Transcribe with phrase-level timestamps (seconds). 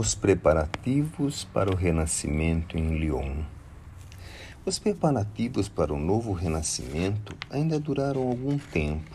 [0.00, 3.42] Os preparativos para o renascimento em Lyon.
[4.64, 9.10] Os preparativos para o novo renascimento ainda duraram algum tempo,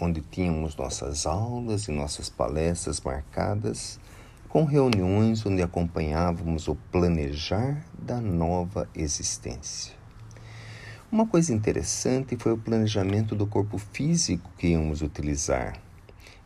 [0.00, 4.00] onde tínhamos nossas aulas e nossas palestras marcadas
[4.48, 9.94] com reuniões onde acompanhávamos o planejar da nova existência.
[11.12, 15.83] Uma coisa interessante foi o planejamento do corpo físico que íamos utilizar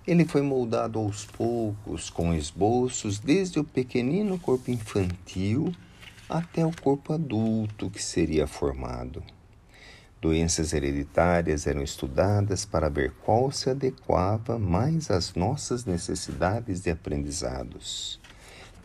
[0.08, 5.70] ele foi moldado aos poucos, com esboços, desde o pequenino corpo infantil
[6.26, 9.22] até o corpo adulto que seria formado.
[10.18, 18.18] Doenças hereditárias eram estudadas para ver qual se adequava mais às nossas necessidades de aprendizados.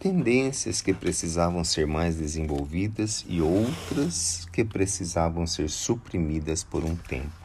[0.02, 7.43] Tendências que precisavam ser mais desenvolvidas e outras que precisavam ser suprimidas por um tempo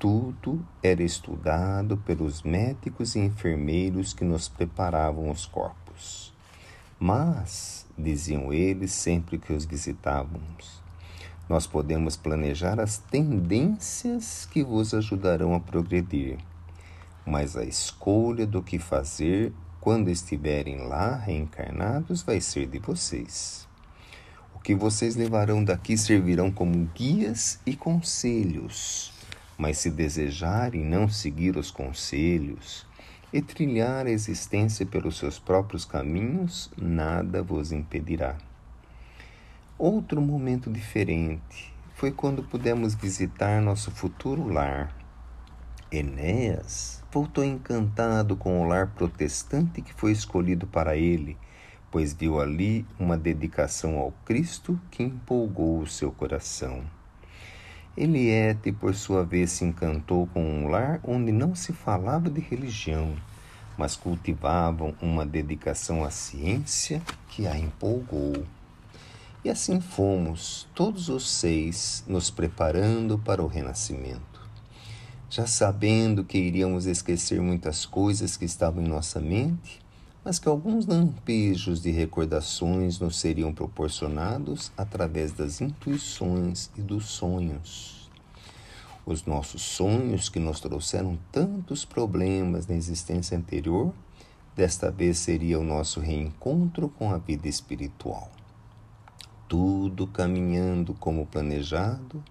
[0.00, 6.32] tudo era estudado pelos médicos e enfermeiros que nos preparavam os corpos.
[6.98, 10.82] Mas, diziam eles sempre que os visitávamos,
[11.46, 16.38] nós podemos planejar as tendências que vos ajudarão a progredir,
[17.26, 23.68] mas a escolha do que fazer quando estiverem lá reencarnados vai ser de vocês.
[24.54, 29.19] O que vocês levarão daqui servirão como guias e conselhos
[29.60, 32.86] mas se desejarem não seguir os conselhos
[33.30, 38.38] e trilhar a existência pelos seus próprios caminhos, nada vos impedirá.
[39.78, 44.96] Outro momento diferente foi quando pudemos visitar nosso futuro lar.
[45.92, 51.36] Enéas voltou encantado com o lar protestante que foi escolhido para ele,
[51.90, 56.82] pois viu ali uma dedicação ao Cristo que empolgou o seu coração.
[57.96, 63.16] Eliette, por sua vez, se encantou com um lar onde não se falava de religião,
[63.76, 68.44] mas cultivavam uma dedicação à ciência que a empolgou.
[69.44, 74.40] E assim fomos, todos os seis, nos preparando para o renascimento.
[75.28, 79.80] Já sabendo que iríamos esquecer muitas coisas que estavam em nossa mente,
[80.24, 88.10] mas que alguns lampejos de recordações nos seriam proporcionados através das intuições e dos sonhos.
[89.06, 93.94] Os nossos sonhos que nos trouxeram tantos problemas na existência anterior,
[94.54, 98.30] desta vez seria o nosso reencontro com a vida espiritual.
[99.48, 102.22] Tudo caminhando como planejado,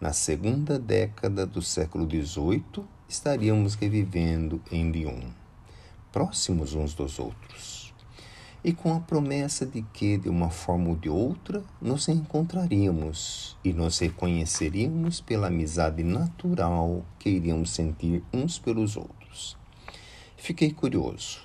[0.00, 5.45] na segunda década do século XVIII estaríamos revivendo em Lyon
[6.12, 7.94] próximos uns dos outros,
[8.64, 13.72] e com a promessa de que, de uma forma ou de outra, nos encontraríamos e
[13.72, 19.56] nos reconheceríamos pela amizade natural que iríamos sentir uns pelos outros.
[20.36, 21.40] Fiquei curioso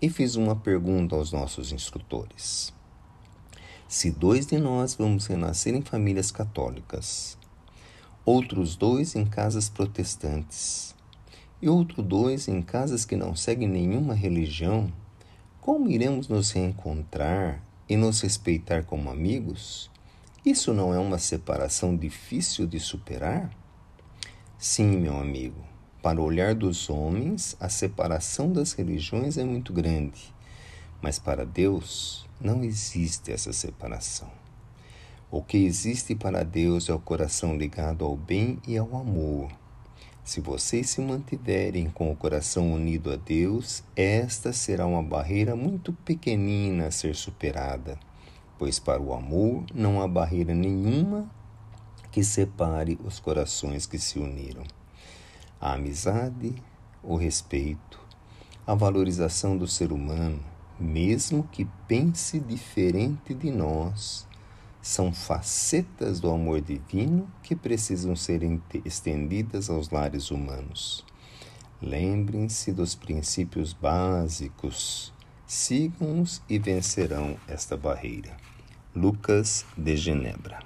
[0.00, 2.72] e fiz uma pergunta aos nossos instrutores.
[3.88, 7.36] Se dois de nós vamos renascer em famílias católicas,
[8.24, 10.94] outros dois em casas protestantes,
[11.62, 14.90] e outro dois em casas que não seguem nenhuma religião,
[15.60, 19.90] como iremos nos reencontrar e nos respeitar como amigos?
[20.44, 23.50] Isso não é uma separação difícil de superar?
[24.56, 25.62] Sim, meu amigo.
[26.02, 30.34] Para o olhar dos homens, a separação das religiões é muito grande,
[31.02, 34.30] mas para Deus não existe essa separação.
[35.30, 39.59] O que existe para Deus é o coração ligado ao bem e ao amor
[40.24, 45.92] se vocês se mantiverem com o coração unido a Deus, esta será uma barreira muito
[45.92, 47.98] pequenina a ser superada,
[48.58, 51.28] pois para o amor não há barreira nenhuma
[52.12, 54.64] que separe os corações que se uniram.
[55.60, 56.54] A amizade,
[57.02, 58.00] o respeito,
[58.66, 60.40] a valorização do ser humano,
[60.78, 64.26] mesmo que pense diferente de nós,
[64.82, 68.40] são facetas do amor divino que precisam ser
[68.84, 71.04] estendidas aos lares humanos.
[71.82, 75.12] Lembrem-se dos princípios básicos,
[75.46, 78.36] sigam-os e vencerão esta barreira.
[78.94, 80.60] Lucas de Genebra